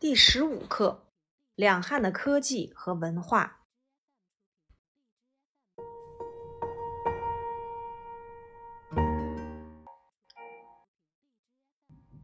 [0.00, 1.08] 第十五课：
[1.56, 3.62] 两汉的科技和文化。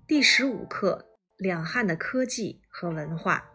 [0.06, 3.50] 第十五课：两汉的科技和文化。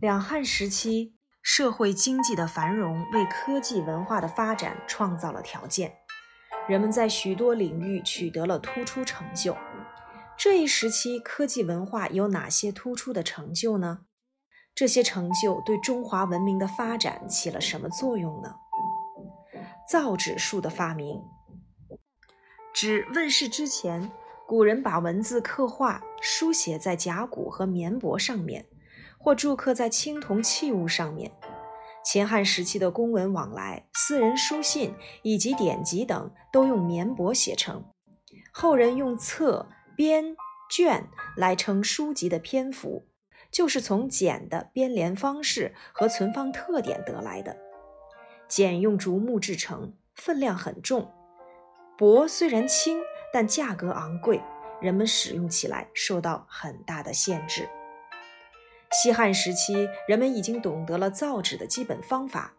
[0.00, 5.98] 两汉时期，社会经济的繁荣为科技文化的发展创造了条件，
[6.66, 9.54] 人们在许多领域取得了突出成就。
[10.42, 14.06] 这一时期科技文化有哪些突出的成就呢？
[14.74, 18.54] 这些成就对中华文明的发展起了什么作用呢？
[19.86, 21.20] 造纸术的发明。
[22.72, 24.10] 纸问世之前，
[24.46, 28.64] 古人把文字刻画、书写在甲骨和棉帛上面，
[29.18, 31.30] 或铸刻在青铜器物上面。
[32.02, 37.84] 秦汉时期的公文往来、私人书信以及典籍等，都用棉帛写成。
[38.50, 39.68] 后人用册。
[40.00, 40.34] 编
[40.70, 43.06] 卷来称书籍的篇幅，
[43.50, 47.54] 就是从简的编连方式和存放特点得来的。
[48.48, 51.02] 简用竹木制成，分量很重；
[51.98, 52.98] 帛虽然轻，
[53.30, 54.40] 但价格昂贵，
[54.80, 57.68] 人们使用起来受到很大的限制。
[58.90, 62.54] 西汉时期，人们已经懂得了造纸的基本方法。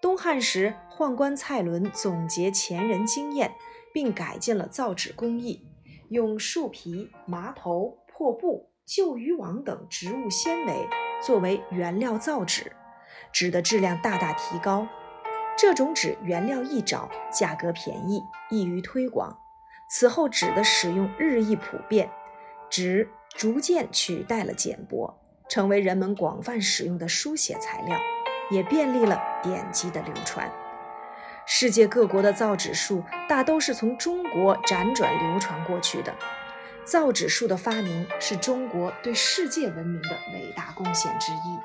[0.00, 3.54] 东汉时，宦官蔡伦总结前人经验，
[3.94, 5.64] 并改进了造纸工艺。
[6.12, 10.86] 用树皮、麻头、破布、旧渔网等植物纤维
[11.24, 12.70] 作为原料造纸，
[13.32, 14.86] 纸的质量大大提高。
[15.56, 19.38] 这种纸原料易找，价格便宜，易于推广。
[19.88, 22.10] 此后，纸的使用日益普遍，
[22.68, 25.14] 纸逐渐取代了简帛，
[25.48, 27.98] 成为人们广泛使用的书写材料，
[28.50, 30.52] 也便利了典籍的流传。
[31.46, 36.14] 世界各国的造纸术大都是从中国辗转流传过去的。
[36.84, 41.58] 造纸术的发明是中国对世界文明的伟大贡献之一。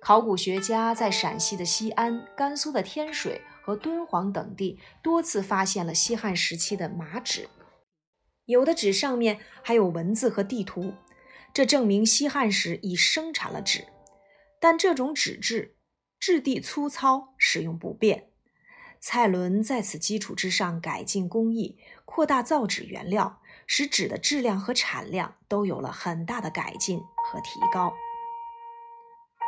[0.00, 7.48] 考古学家在陕西的西安、甘肃的天水和敦煌等地多次发现了西汉时期的麻纸，
[8.46, 10.94] 有的纸上面还有文字和地图，
[11.54, 13.86] 这证明西汉时已生产了纸。
[14.58, 15.76] 但这种纸质
[16.18, 18.31] 质地粗糙，使用不便。
[19.04, 27.92] 蔡伦在此基础之上改进工艺，扩大造纸原料，使纸的质量和产量都有了很大的改进和提高。《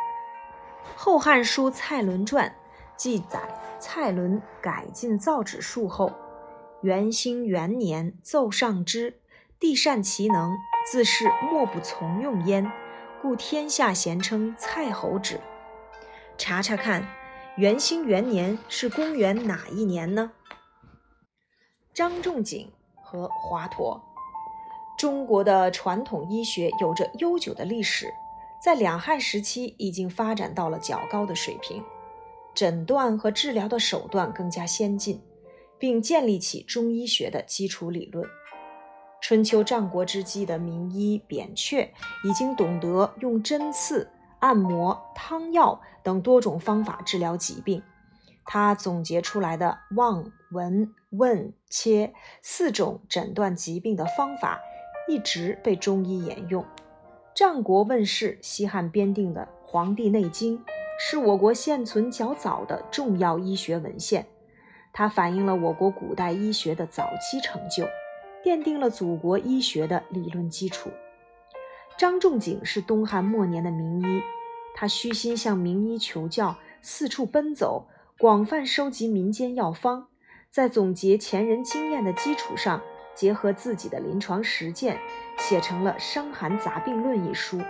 [0.97, 2.49] 后汉书·蔡伦传》
[2.97, 3.41] 记载，
[3.79, 6.11] 蔡伦改进造纸术后，
[6.81, 9.21] 元兴元年奏上之，
[9.57, 12.69] 帝善其能，自是莫不从用焉，
[13.21, 15.39] 故天下咸称蔡侯纸。
[16.37, 17.07] 查查看。
[17.57, 20.33] 元兴元年是公元哪一年呢？
[21.93, 22.69] 张仲景
[23.01, 24.01] 和华佗。
[24.97, 28.13] 中国的传统医学有着悠久的历史，
[28.61, 31.81] 在两汉时期已经发展到了较高的水平，
[32.53, 35.23] 诊断和治疗的手段更加先进，
[35.79, 38.27] 并建立起中医学的基础理论。
[39.21, 41.93] 春秋战国之际的名医扁鹊
[42.25, 44.11] 已经懂得用针刺。
[44.45, 47.81] 按摩、汤药等多种方法治疗疾病，
[48.45, 52.13] 他总结出来的望、闻、问、切
[52.43, 54.61] 四种诊断疾病的方法，
[55.07, 56.63] 一直被中医沿用。
[57.33, 60.59] 战国问世，西汉编定的《黄帝内经》
[60.99, 64.27] 是我国现存较早的重要医学文献，
[64.93, 67.83] 它反映了我国古代医学的早期成就，
[68.43, 70.91] 奠定了祖国医学的理论基础。
[71.97, 74.21] 张仲景是东汉末年的名医。
[74.73, 77.87] 他虚心向名医求教，四处奔走，
[78.19, 80.07] 广泛收集民间药方，
[80.49, 82.81] 在总结前人经验的基础上，
[83.13, 84.99] 结合自己的临床实践，
[85.37, 87.61] 写成了《伤寒杂病论》一书。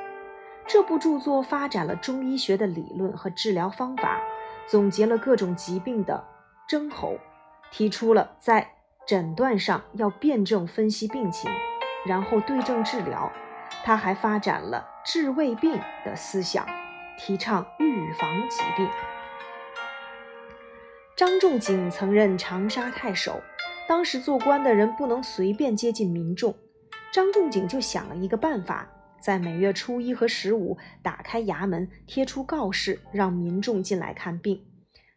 [0.65, 4.19] 这部著作发展了中医学的理论和治疗方法，
[4.65, 6.25] 总结了各种疾病的
[6.67, 7.19] 征候，
[7.71, 8.67] 提出了在
[9.05, 11.51] 诊断上要辩证分析病情，
[12.03, 13.31] 然后对症治疗。
[13.85, 16.67] 他还发展了治未病的思想。
[17.17, 18.85] 提倡预防疾病。
[21.15, 23.41] 张仲景曾任长沙太守，
[23.87, 26.53] 当时做官的人不能随便接近民众，
[27.13, 28.89] 张仲景就想了一个办法，
[29.21, 34.65] 在每月初一和十五打开衙门，贴出告示，让民众进来看病。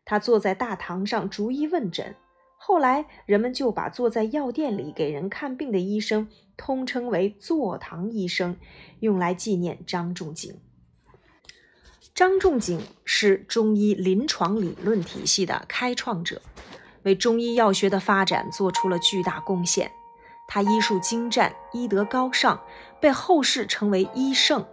[0.04, 2.14] 他坐在大堂上逐一问诊，
[2.60, 8.56] 后来人们就把坐在药店里给人看病的医生通称为坐堂医生，
[9.00, 10.60] 用来纪念张仲景。
[12.14, 16.42] 张仲景是中医临床理论体系的开创者，
[17.04, 19.90] 为中医药学的发展做出了巨大贡献。
[20.48, 22.60] 他医术精湛，医德高尚，
[23.00, 24.66] 被后世称为医圣。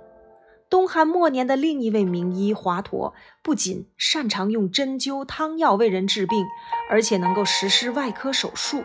[0.75, 6.45] 东汉末年的另一位名医华佗，不仅擅长用针灸汤药为人治病，
[6.89, 8.83] 而且能够实施外科手术。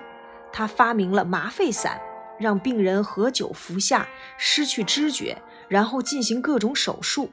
[0.52, 2.00] 他发明了麻沸散，
[2.38, 4.06] 让病人喝酒服下，
[4.38, 7.30] 失去知觉，然后进行各种手术。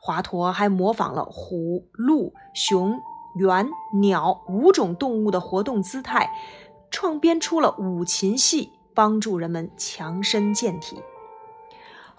[0.00, 3.00] 华佗还模仿了虎、鹿、熊、
[3.36, 3.70] 猿、
[4.00, 6.28] 鸟五种动物的活动姿态，
[6.90, 10.96] 创编出了五禽戏，帮助人们强身健体。《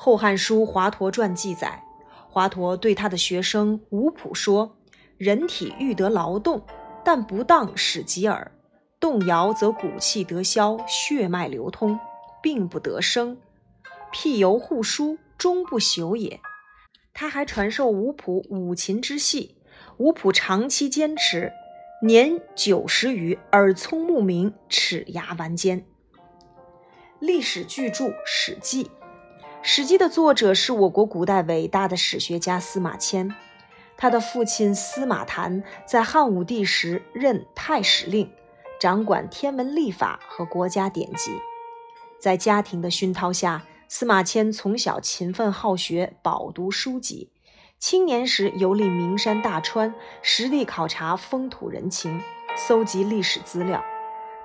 [0.04, 1.82] 后汉书·华佗传》记载，
[2.30, 4.76] 华佗对他的学生吴普说
[5.18, 6.62] ：“人体欲得劳动，
[7.06, 8.52] 但不当使疾耳。
[9.00, 11.98] 动摇则骨气得消，血脉流通，
[12.42, 13.38] 病不得生。
[14.12, 16.42] 辟犹护疏，终不朽也。”
[17.16, 19.56] 他还传授吴普五禽之戏，
[19.96, 21.54] 吴普长期坚持，
[22.02, 25.86] 年九十余，耳聪目明，齿牙完坚。
[27.22, 28.84] 历史巨著《史记》，
[29.66, 33.34] 《史记》的作者是我国古代伟大的史学家司马迁。
[33.96, 38.30] 他的父亲司马谈在汉武帝时任太史令，
[38.78, 41.32] 掌管天文历法和国家典籍。
[42.20, 47.30] 在家庭的熏陶下，司马迁从小勤奋好学，饱读书籍。
[47.80, 52.22] 青年时游历名山大川，实地考察风土人情，
[52.58, 53.82] 搜集历史资料。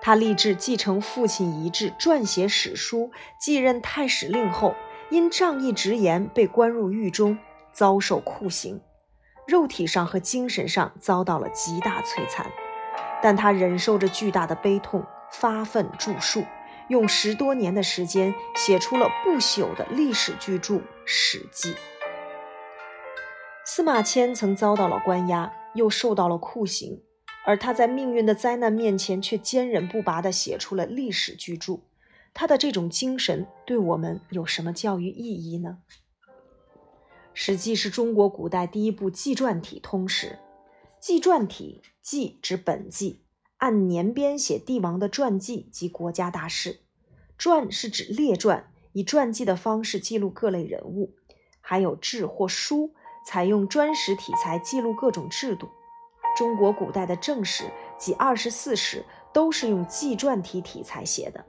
[0.00, 3.10] 他立志继承父亲遗志，撰写史书。
[3.40, 4.76] 继任太史令后，
[5.10, 7.38] 因仗义直言被关入狱中，
[7.72, 8.80] 遭受酷刑，
[9.46, 12.46] 肉体上和精神上遭到了极大摧残。
[13.22, 16.44] 但他忍受着巨大的悲痛，发奋著述，
[16.88, 20.74] 用十多年的时间写出了不朽的历史巨著
[21.04, 21.72] 《史记》。
[23.64, 27.02] 司马迁曾遭到了关押，又受到了酷刑。
[27.44, 31.80] 而他在命运的灾难面前，却坚韧不拔地写出了历史巨著。
[32.34, 35.78] 他的这种精神对我们有什么教育意义呢？
[37.34, 40.38] 《史记》是中国古代第一部纪传体通史。
[41.00, 43.22] 纪传体，纪指本纪，
[43.58, 46.80] 按年编写帝王的传记及国家大事；
[47.38, 51.14] 传是指列传，以传记的方式记录各类人物；
[51.60, 52.94] 还有志或书，
[53.24, 55.68] 采用专史题材记录各种制度。
[56.36, 61.40] 中国古代的正史及二十四史都是用纪传体题材写的，《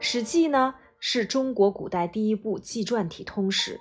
[0.00, 3.80] 史记》呢是中国古代第一部纪传体通史，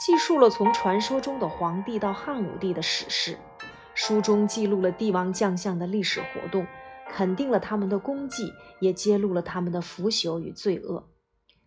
[0.00, 3.38] 记述了从传说中的黄帝到汉武帝的史事。
[3.94, 6.66] 书中记录了帝王将相的历史活动，
[7.10, 8.50] 肯定了他们的功绩，
[8.80, 11.10] 也揭露了他们的腐朽与罪恶。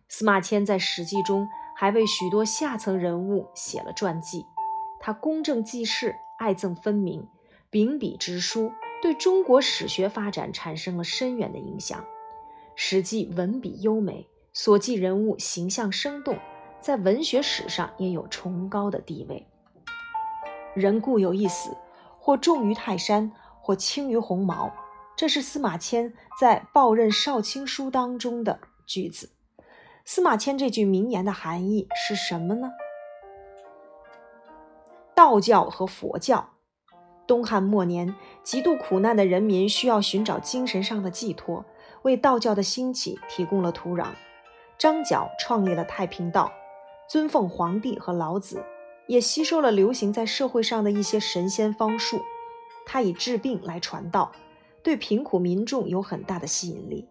[0.08, 4.44] 司马迁在《史记》中还为许多下层人物写了传记，
[4.98, 7.28] 他公正记事，爱憎分明。
[7.70, 12.00] 秉笔直书，对中国史学发展产生了深远的影响。
[12.74, 16.36] 《史记》文笔优美，所记人物形象生动，
[16.80, 19.46] 在文学史上也有崇高的地位。
[20.74, 21.76] 人固有一死，
[22.18, 23.30] 或重于泰山，
[23.60, 24.72] 或轻于鸿毛。
[25.14, 29.30] 这是司马迁在《报任少卿书》当中的句子。
[30.04, 32.72] 司马迁这句名言的含义是什么呢？
[35.14, 36.48] 道教和佛教。
[37.26, 41.64] 东汉末年，极度苦难的人民需要寻找精神上的寄托，
[42.02, 44.08] 为道教的兴起提供了土壤。
[44.78, 46.52] 张角创立了太平道，
[47.08, 48.64] 尊奉皇帝和老子，
[49.06, 52.22] 也吸收了流行在社会上的一些神仙方术。
[52.84, 54.32] 他以治病来传道，
[54.82, 57.08] 对贫苦民众有很大的吸引力。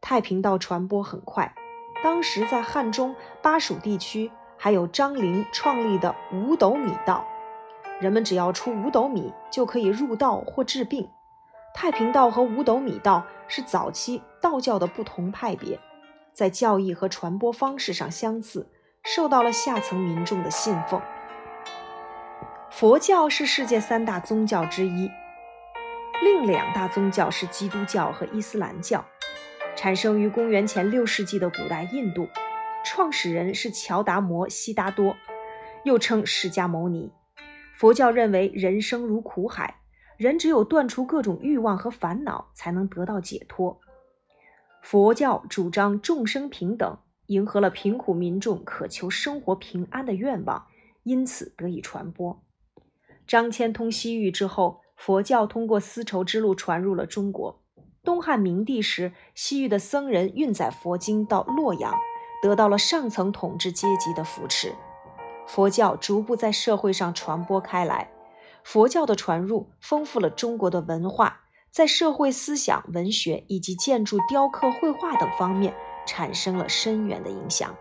[0.00, 1.54] 太平道传播很快，
[2.02, 7.24] 当时在汉中巴蜀地区，还有张陵创立的五斗米道。
[8.00, 11.08] 人们只要出五斗米就可以入道或治病。
[11.74, 15.78] 太平道和五斗米道是早期道教的不同派别，
[16.32, 18.68] 在教义和传播方式上相似，
[19.02, 21.00] 受到了下层民众的信奉。
[22.70, 25.10] 佛教是世界三大宗教之一，
[26.22, 29.04] 另两大宗教是基督教和伊斯兰教，
[29.74, 32.28] 产生于公元前六世纪的古代印度，
[32.84, 35.16] 创始人是乔达摩悉达多，
[35.84, 37.12] 又称释迦牟尼。
[37.76, 39.81] 佛教认为人生如苦海，
[40.22, 43.80] 人只有断除各种欲望和烦恼，才能得到解脱。
[44.80, 50.66] 佛教主张众生平等，迎合了贫苦民众渴求生活平安的愿望，
[51.02, 52.40] 因此得以传播。
[53.26, 57.60] 张骞通西域之后，佛教通过丝绸之路传入了中国。
[58.04, 61.92] 东汉明帝时，西域的僧人运载佛经到洛阳，
[62.44, 64.72] 得到了上层统治阶级的扶持。
[65.48, 68.08] 佛教逐步在社会上传播开来，
[68.64, 71.40] 佛教的传入丰富了中国的文化，
[71.70, 75.74] 在社会思想、文学以及建筑、雕刻、绘画等方面
[76.06, 77.74] 产生了深远的影响。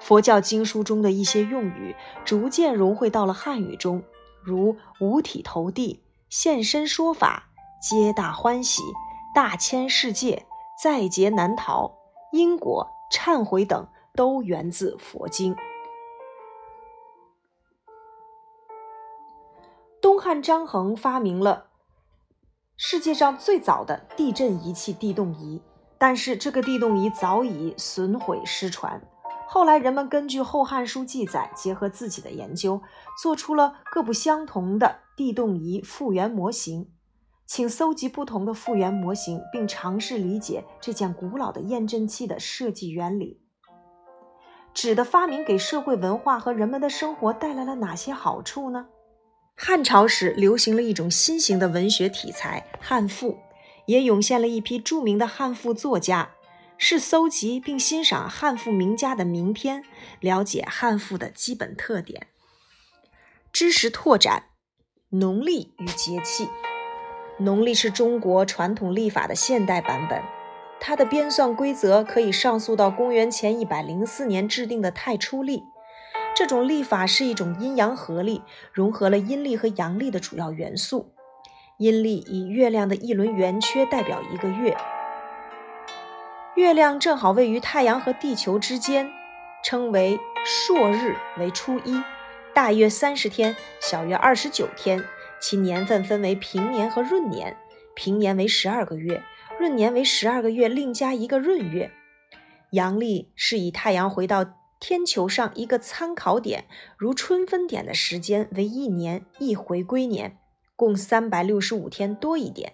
[0.00, 4.02] 佛教经书中的一些用语逐渐融汇到了汉语中，
[4.42, 7.50] 如五体投地、现身说法、
[7.80, 8.82] 皆大欢喜、
[9.32, 10.44] 大千世界、
[10.82, 11.94] 在劫难逃、
[12.32, 13.86] 因果、忏悔等，
[14.16, 15.54] 都源自佛经。
[20.22, 21.66] 汉张衡发明了
[22.76, 25.60] 世界上最早的地震仪器地动仪，
[25.98, 29.02] 但是这个地动仪早已损毁失传。
[29.48, 32.80] 后来人们根据《后汉书》记载，结合自己的研究，
[33.20, 36.92] 做出了各不相同的地动仪复原模型。
[37.44, 43.42] 请搜集不同的复原模型，并尝试理解这件古老的验证器的设计原理。
[44.72, 48.86] 纸的发明给社会文化和人们的生活带来了哪些好处呢？
[49.54, 53.38] 汉朝时流行了一种新型的文学题材——汉赋，
[53.86, 56.32] 也涌现了一批著名的汉赋作家，
[56.76, 59.84] 是搜集并欣赏汉赋名家的名篇，
[60.18, 62.26] 了解汉赋的基本特点。
[63.52, 64.46] 知识拓展：
[65.10, 66.48] 农历与节气。
[67.38, 70.20] 农历是中国传统历法的现代版本，
[70.80, 75.62] 它的编算规则可以上溯到公元前一百零四年制定的太初历。
[76.42, 81.14] 这种历法是一种阴阳合历，融合了阴历和阳历的主要元素。
[81.78, 84.76] 阴历以月亮的一轮圆缺代表一个月，
[86.56, 89.08] 月亮正好位于太阳和地球之间，
[89.62, 92.02] 称为朔日，为初一，
[92.52, 95.04] 大约三十天，小约二十九天。
[95.40, 97.56] 其年份分为平年和闰年，
[97.94, 99.22] 平年为十二个月，
[99.60, 101.92] 闰年为十二个月，另加一个闰月。
[102.72, 104.44] 阳历是以太阳回到。
[104.82, 106.64] 天球上一个参考点，
[106.96, 110.38] 如春分点的时间为一年一回归年，
[110.74, 112.72] 共三百六十五天多一点。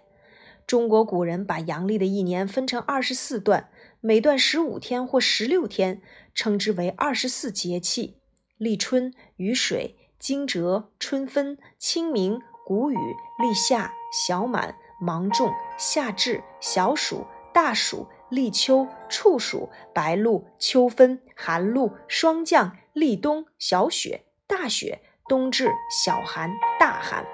[0.66, 3.68] 中国古人把阳历的一年分成二十四段，
[4.00, 6.00] 每段十五天或十六天，
[6.34, 8.16] 称之为二十四节气：
[8.56, 18.08] 立春、雨水、惊蛰、春分、清明、谷雨、立夏、小满、芒种、夏至、小暑、大暑。
[18.30, 25.70] 立秋、处暑、白露、秋分、寒露、霜降、立冬、小雪、大雪、冬至、
[26.04, 27.24] 小寒、大寒。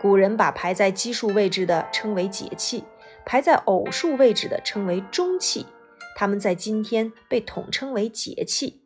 [0.00, 2.84] 古人把排在奇数位置的称为节气，
[3.26, 5.66] 排在偶数位置的称为中气。
[6.16, 8.82] 它们在今天被统称为节气。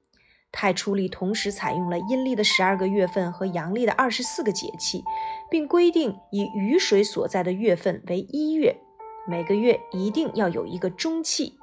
[0.51, 5.03] 太初历同时采用了阴历的十二个月份和阳历的二十四个节气，
[5.51, 8.77] 并规定以雨水所在的月份为一月。
[9.27, 11.59] 每个月一定要有一个中气。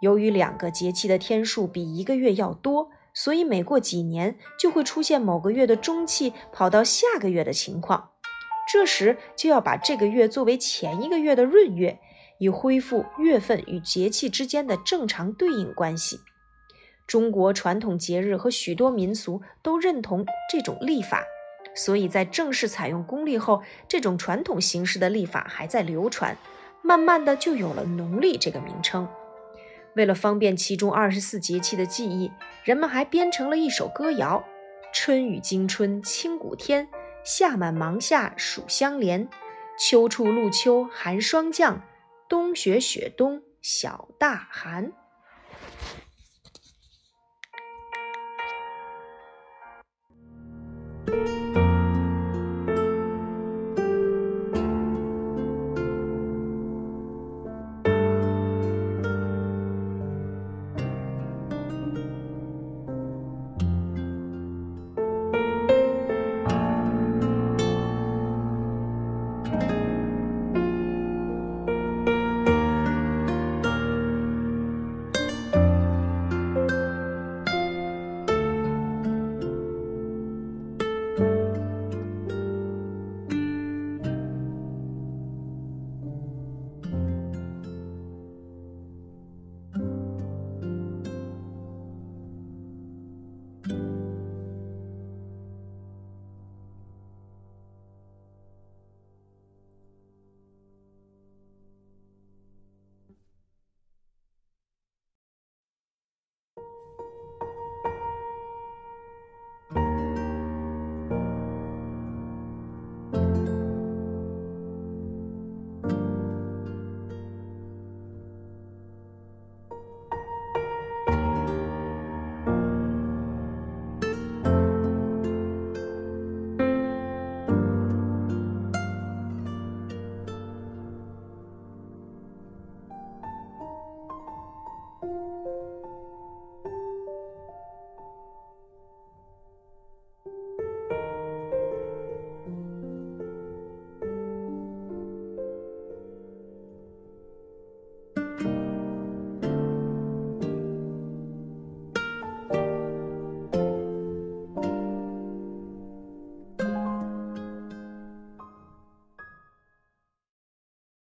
[0.00, 8.10] 由于两个节气的天数比一个月要多，所以每过几年就会出现某个月的中气跑到下个月的情况。
[8.72, 11.98] 这时就要把这个月作为前一个月的闰月，
[12.38, 16.20] 以恢复月份与节气之间的正常对应关系。
[17.06, 21.24] 中国传统节日和许多民俗都认同这种历法，
[21.74, 26.36] 所以在正式采用公历后，这种传统形式的历法还在流传。
[26.82, 29.08] 慢慢的就有了农历这个名称。
[29.94, 32.30] 为了方便其中二十四节气的记忆，
[32.64, 34.42] 人们还编成了一首歌谣：
[34.92, 36.88] 春雨惊春清谷天，
[37.24, 39.28] 夏满芒夏暑相连，
[39.78, 41.82] 秋处露秋寒霜降，
[42.28, 44.92] 冬雪雪冬小大寒。